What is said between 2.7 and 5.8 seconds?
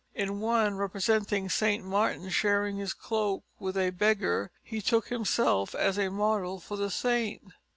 his cloak with a beggar, he took himself